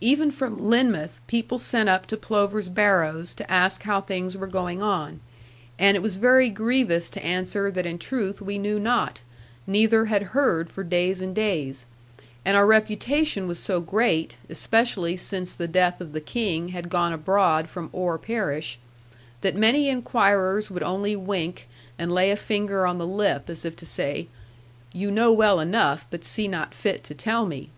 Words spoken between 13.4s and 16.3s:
was so great, especially since the death of the